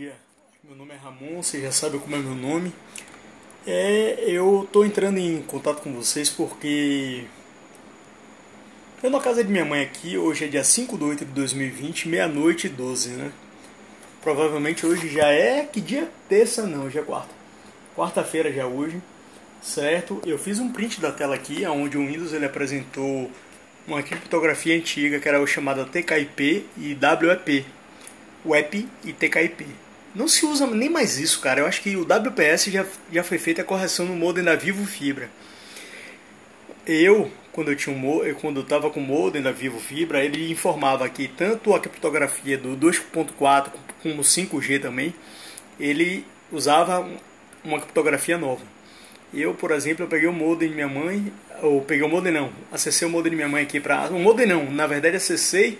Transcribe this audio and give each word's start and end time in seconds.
dia. 0.00 0.14
Meu 0.64 0.74
nome 0.74 0.94
é 0.94 0.96
Ramon, 0.96 1.42
você 1.42 1.60
já 1.60 1.70
sabe 1.70 1.98
como 1.98 2.16
é 2.16 2.18
meu 2.18 2.34
nome. 2.34 2.72
É, 3.66 4.24
eu 4.26 4.66
tô 4.72 4.82
entrando 4.82 5.18
em 5.18 5.42
contato 5.42 5.82
com 5.82 5.92
vocês 5.92 6.30
porque 6.30 7.24
eu 9.02 9.10
na 9.10 9.20
casa 9.20 9.44
de 9.44 9.50
minha 9.50 9.64
mãe 9.66 9.82
aqui, 9.82 10.16
hoje 10.16 10.46
é 10.46 10.48
dia 10.48 10.64
5 10.64 10.96
de 10.96 11.04
8 11.04 11.24
de 11.26 11.32
2020, 11.32 12.08
meia-noite 12.08 12.66
e 12.66 12.70
12, 12.70 13.10
né? 13.10 13.30
Provavelmente 14.22 14.86
hoje 14.86 15.06
já 15.06 15.26
é. 15.26 15.66
Que 15.66 15.82
dia? 15.82 16.08
Terça 16.30 16.66
não, 16.66 16.86
hoje 16.86 16.98
é 16.98 17.02
quarta. 17.02 17.34
Quarta-feira 17.94 18.50
já 18.50 18.66
hoje, 18.66 19.02
certo? 19.60 20.22
Eu 20.24 20.38
fiz 20.38 20.58
um 20.60 20.72
print 20.72 20.98
da 20.98 21.12
tela 21.12 21.34
aqui, 21.34 21.66
onde 21.66 21.98
o 21.98 22.06
Windows 22.06 22.32
ele 22.32 22.46
apresentou 22.46 23.30
uma 23.86 24.02
criptografia 24.02 24.74
antiga 24.74 25.20
que 25.20 25.28
era 25.28 25.46
chamada 25.46 25.84
TKIP 25.84 26.66
e 26.78 26.96
WEP. 26.98 27.66
WEP 28.46 28.88
e 29.04 29.12
TKIP. 29.12 29.89
Não 30.14 30.26
se 30.26 30.44
usa 30.44 30.66
nem 30.66 30.88
mais 30.88 31.18
isso, 31.18 31.40
cara. 31.40 31.60
Eu 31.60 31.66
acho 31.66 31.82
que 31.82 31.96
o 31.96 32.02
WPS 32.02 32.70
já, 32.70 32.84
já 33.12 33.22
foi 33.22 33.38
feita 33.38 33.62
a 33.62 33.64
correção 33.64 34.06
no 34.06 34.14
modem 34.14 34.42
da 34.42 34.56
Vivo 34.56 34.84
Fibra. 34.84 35.30
Eu, 36.86 37.30
quando 37.52 37.70
eu 37.70 37.76
tinha 37.76 37.94
um 37.94 38.34
quando 38.34 38.56
eu 38.58 38.62
estava 38.62 38.90
com 38.90 39.00
o 39.00 39.02
modem 39.02 39.40
da 39.40 39.52
Vivo 39.52 39.78
Fibra, 39.78 40.24
ele 40.24 40.50
informava 40.50 41.08
que 41.08 41.28
tanto 41.28 41.74
a 41.74 41.80
criptografia 41.80 42.58
do 42.58 42.76
2.4 42.76 43.70
como 44.02 44.22
5G 44.22 44.80
também, 44.80 45.14
ele 45.78 46.24
usava 46.50 47.08
uma 47.62 47.78
criptografia 47.78 48.36
nova. 48.36 48.62
Eu, 49.32 49.54
por 49.54 49.70
exemplo, 49.70 50.04
eu 50.04 50.08
peguei 50.08 50.28
o 50.28 50.32
modem 50.32 50.70
de 50.70 50.74
minha 50.74 50.88
mãe, 50.88 51.32
ou 51.62 51.80
peguei 51.82 52.04
o 52.04 52.08
modem 52.08 52.32
não, 52.32 52.50
acessei 52.72 53.06
o 53.06 53.10
modem 53.10 53.30
de 53.30 53.36
minha 53.36 53.48
mãe 53.48 53.62
aqui 53.62 53.78
para, 53.78 54.08
o 54.08 54.18
modem 54.18 54.46
não, 54.46 54.68
na 54.72 54.86
verdade 54.88 55.16
acessei 55.16 55.78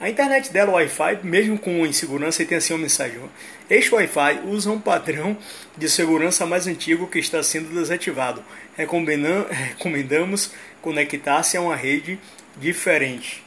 a 0.00 0.08
internet 0.08 0.50
dela, 0.50 0.72
Wi-Fi, 0.72 1.18
mesmo 1.22 1.58
com 1.58 1.84
insegurança, 1.84 2.42
tem 2.46 2.56
assim 2.56 2.72
uma 2.72 2.80
mensagem. 2.80 3.20
Este 3.68 3.94
Wi-Fi 3.94 4.40
usa 4.46 4.70
um 4.70 4.80
padrão 4.80 5.36
de 5.76 5.90
segurança 5.90 6.46
mais 6.46 6.66
antigo 6.66 7.06
que 7.06 7.18
está 7.18 7.42
sendo 7.42 7.68
desativado. 7.74 8.42
Recomendamos 8.78 10.52
conectar-se 10.80 11.58
a 11.58 11.60
uma 11.60 11.76
rede 11.76 12.18
diferente. 12.56 13.44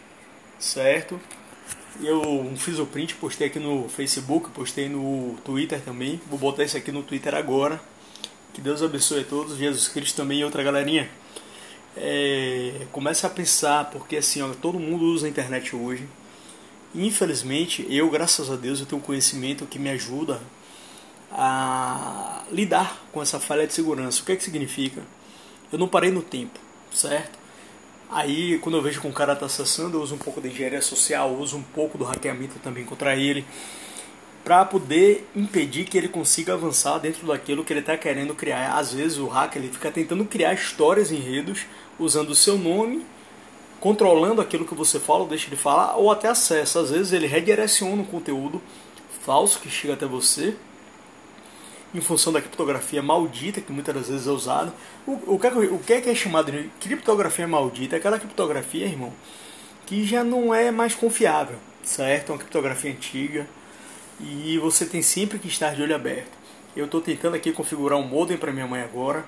Certo? 0.60 1.20
Eu 2.00 2.54
fiz 2.56 2.78
o 2.78 2.86
print, 2.86 3.16
postei 3.16 3.48
aqui 3.48 3.58
no 3.58 3.90
Facebook, 3.90 4.52
postei 4.52 4.88
no 4.88 5.36
Twitter 5.44 5.82
também. 5.82 6.22
Vou 6.30 6.38
botar 6.38 6.64
isso 6.64 6.78
aqui 6.78 6.92
no 6.92 7.02
Twitter 7.02 7.34
agora. 7.34 7.82
Que 8.54 8.62
Deus 8.62 8.84
abençoe 8.84 9.22
a 9.22 9.24
todos, 9.24 9.58
Jesus 9.58 9.88
Cristo 9.88 10.18
também 10.18 10.42
e 10.42 10.46
outra 10.46 10.62
galerinha. 10.62 11.10
É, 11.98 12.86
comece 12.92 13.26
a 13.26 13.30
pensar, 13.30 13.90
porque 13.90 14.18
assim, 14.18 14.44
ó, 14.44 14.50
todo 14.50 14.80
mundo 14.80 15.06
usa 15.06 15.26
a 15.26 15.30
internet 15.30 15.76
hoje 15.76 16.08
Infelizmente, 16.96 17.86
eu, 17.90 18.10
graças 18.10 18.52
a 18.52 18.56
Deus, 18.56 18.80
eu 18.80 18.86
tenho 18.86 19.02
um 19.02 19.04
conhecimento 19.04 19.66
que 19.66 19.80
me 19.80 19.90
ajuda 19.90 20.40
a 21.32 22.44
lidar 22.52 23.04
com 23.12 23.22
essa 23.22 23.40
falha 23.40 23.66
de 23.66 23.74
segurança. 23.74 24.22
O 24.22 24.26
que 24.26 24.34
é 24.34 24.36
que 24.36 24.44
significa? 24.44 25.02
Eu 25.72 25.80
não 25.80 25.88
parei 25.88 26.12
no 26.12 26.22
tempo, 26.22 26.60
certo? 26.94 27.40
Aí, 28.12 28.60
quando 28.60 28.78
eu 28.78 28.82
vejo 28.82 29.02
que 29.02 29.08
um 29.08 29.12
cara 29.12 29.34
está 29.34 29.48
acessando, 29.48 29.98
eu 29.98 30.02
uso 30.04 30.14
um 30.14 30.20
pouco 30.20 30.40
da 30.40 30.48
engenharia 30.48 30.82
social, 30.84 31.34
uso 31.34 31.58
um 31.58 31.64
pouco 31.64 31.98
do 31.98 32.04
hackeamento 32.04 32.60
também 32.60 32.86
contra 32.86 33.16
ele, 33.16 33.44
para 34.44 34.64
poder 34.64 35.28
impedir 35.36 35.86
que 35.86 35.98
ele 35.98 36.08
consiga 36.08 36.54
avançar 36.54 37.00
dentro 37.00 37.26
daquilo 37.26 37.64
que 37.64 37.74
ele 37.74 37.80
está 37.80 37.98
querendo 37.98 38.36
criar. 38.36 38.78
Às 38.78 38.94
vezes, 38.94 39.18
o 39.18 39.26
hacker 39.26 39.64
ele 39.64 39.72
fica 39.72 39.90
tentando 39.90 40.26
criar 40.26 40.54
histórias 40.54 41.12
em 41.12 41.18
redes 41.18 41.66
usando 41.98 42.30
o 42.30 42.36
seu 42.36 42.56
nome 42.56 43.04
controlando 43.84 44.40
aquilo 44.40 44.64
que 44.66 44.74
você 44.74 44.98
fala 44.98 45.24
ou 45.24 45.28
deixa 45.28 45.50
de 45.50 45.58
falar, 45.58 45.98
ou 45.98 46.10
até 46.10 46.30
acesso. 46.30 46.80
Às 46.80 46.90
vezes 46.90 47.12
ele 47.12 47.28
redireciona 47.28 48.02
um 48.02 48.06
conteúdo 48.06 48.62
falso 49.26 49.60
que 49.60 49.70
chega 49.70 49.94
até 49.94 50.06
você 50.06 50.56
em 51.94 52.00
função 52.00 52.32
da 52.32 52.40
criptografia 52.40 53.04
maldita 53.04 53.60
que 53.60 53.74
muitas 53.74 53.94
das 53.94 54.08
vezes 54.08 54.26
é 54.26 54.32
usada. 54.32 54.74
O, 55.06 55.36
o, 55.36 55.38
que, 55.38 55.48
é, 55.48 55.52
o 55.52 55.80
que 55.80 55.94
é, 55.96 56.00
que 56.00 56.10
é 56.10 56.16
chamado 56.16 56.50
de 56.50 56.70
criptografia 56.80 57.46
maldita? 57.46 57.98
É 57.98 58.00
aquela 58.00 58.18
criptografia, 58.18 58.86
irmão, 58.86 59.12
que 59.86 60.06
já 60.06 60.24
não 60.24 60.56
é 60.56 60.72
mais 60.72 60.96
confiável, 60.96 61.58
certo? 61.84 62.30
É 62.30 62.32
uma 62.32 62.38
criptografia 62.38 62.90
antiga 62.90 63.46
e 64.18 64.58
você 64.60 64.86
tem 64.86 65.02
sempre 65.02 65.38
que 65.38 65.50
estar 65.50 65.76
de 65.76 65.82
olho 65.82 65.94
aberto. 65.94 66.32
Eu 66.74 66.86
estou 66.86 67.02
tentando 67.02 67.36
aqui 67.36 67.52
configurar 67.52 68.00
um 68.00 68.08
modem 68.08 68.38
para 68.38 68.54
minha 68.54 68.66
mãe 68.66 68.82
agora 68.82 69.26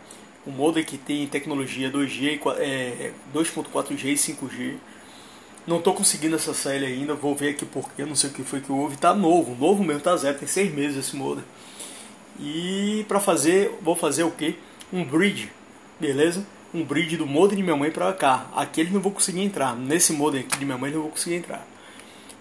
um 0.47 0.51
modem 0.51 0.83
que 0.83 0.97
tem 0.97 1.25
tecnologia 1.27 1.91
2G, 1.91 2.39
é, 2.57 3.11
2.4G 3.33 4.05
e 4.05 4.13
5G. 4.13 4.75
Não 5.65 5.77
estou 5.77 5.93
conseguindo 5.93 6.35
acessar 6.35 6.75
ele 6.75 6.85
ainda, 6.85 7.15
vou 7.15 7.35
ver 7.35 7.49
aqui 7.49 7.65
porque, 7.65 8.05
não 8.05 8.15
sei 8.15 8.29
o 8.29 8.33
que 8.33 8.43
foi 8.43 8.61
que 8.61 8.71
houve. 8.71 8.97
Tá 8.97 9.13
novo, 9.13 9.55
novo 9.55 9.83
mesmo, 9.83 10.01
tá 10.01 10.15
zero, 10.15 10.37
tem 10.37 10.47
seis 10.47 10.71
meses 10.71 10.97
esse 10.97 11.15
modem. 11.15 11.43
E 12.39 13.03
para 13.07 13.19
fazer, 13.19 13.75
vou 13.81 13.95
fazer 13.95 14.23
o 14.23 14.31
que? 14.31 14.55
Um 14.93 15.03
bridge, 15.03 15.51
beleza? 15.99 16.45
Um 16.73 16.83
bridge 16.83 17.17
do 17.17 17.25
modem 17.25 17.57
de 17.57 17.63
minha 17.63 17.75
mãe 17.75 17.89
para 17.89 18.13
cá. 18.13 18.47
Aqui 18.55 18.81
ele 18.81 18.91
não 18.91 19.01
vou 19.01 19.11
conseguir 19.11 19.41
entrar, 19.41 19.75
nesse 19.75 20.13
modem 20.13 20.41
aqui 20.41 20.59
de 20.59 20.65
minha 20.65 20.77
mãe 20.77 20.91
não 20.91 21.01
vou 21.01 21.11
conseguir 21.11 21.35
entrar. 21.35 21.65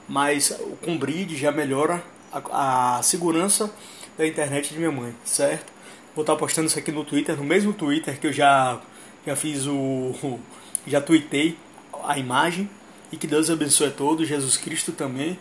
Mas 0.06 0.54
com 0.82 0.98
bridge 0.98 1.36
já 1.36 1.50
melhora 1.50 2.02
a, 2.30 2.98
a 2.98 3.02
segurança 3.02 3.72
da 4.18 4.26
internet 4.26 4.72
de 4.72 4.78
minha 4.78 4.92
mãe, 4.92 5.14
certo? 5.24 5.73
Vou 6.14 6.22
estar 6.22 6.36
postando 6.36 6.68
isso 6.68 6.78
aqui 6.78 6.92
no 6.92 7.04
Twitter, 7.04 7.36
no 7.36 7.44
mesmo 7.44 7.72
Twitter 7.72 8.20
que 8.20 8.28
eu 8.28 8.32
já, 8.32 8.80
já 9.26 9.34
fiz 9.34 9.66
o. 9.66 10.38
Já 10.86 11.00
tuitei 11.00 11.56
a 12.04 12.18
imagem. 12.18 12.68
E 13.10 13.16
que 13.16 13.26
Deus 13.26 13.48
abençoe 13.50 13.88
a 13.88 13.90
todos, 13.90 14.28
Jesus 14.28 14.56
Cristo 14.56 14.92
também. 14.92 15.38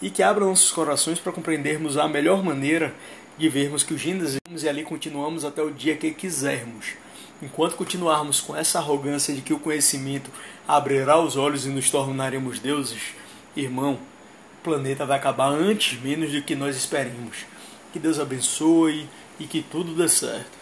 E 0.00 0.10
que 0.10 0.22
abra 0.22 0.44
nossos 0.44 0.70
corações 0.70 1.18
para 1.18 1.32
compreendermos 1.32 1.96
a 1.96 2.08
melhor 2.08 2.42
maneira 2.42 2.94
de 3.36 3.48
vermos 3.48 3.82
que 3.82 3.94
o 3.94 3.98
Gênesis 3.98 4.38
e 4.62 4.68
ali 4.68 4.82
continuamos 4.82 5.44
até 5.44 5.62
o 5.62 5.70
dia 5.70 5.96
que 5.96 6.10
quisermos. 6.10 6.94
Enquanto 7.42 7.76
continuarmos 7.76 8.40
com 8.40 8.54
essa 8.54 8.78
arrogância 8.78 9.34
de 9.34 9.40
que 9.40 9.54
o 9.54 9.58
conhecimento 9.58 10.30
abrirá 10.68 11.18
os 11.18 11.36
olhos 11.36 11.64
e 11.64 11.70
nos 11.70 11.90
tornaremos 11.90 12.58
deuses, 12.58 13.00
irmão, 13.56 13.94
o 13.94 14.62
planeta 14.62 15.06
vai 15.06 15.16
acabar 15.16 15.48
antes 15.48 15.98
menos 16.00 16.32
do 16.32 16.42
que 16.42 16.54
nós 16.54 16.76
esperemos. 16.76 17.46
Que 17.92 17.98
Deus 17.98 18.18
abençoe 18.18 19.08
e 19.38 19.46
que 19.46 19.62
tudo 19.62 19.94
dê 19.94 20.08
certo. 20.08 20.58